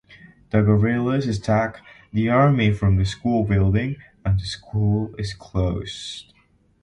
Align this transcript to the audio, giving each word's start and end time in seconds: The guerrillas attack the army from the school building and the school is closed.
The 0.49 0.63
guerrillas 0.63 1.27
attack 1.27 1.79
the 2.11 2.27
army 2.27 2.73
from 2.73 2.97
the 2.97 3.05
school 3.05 3.43
building 3.43 3.97
and 4.25 4.39
the 4.39 4.45
school 4.45 5.13
is 5.19 5.35
closed. 5.35 6.33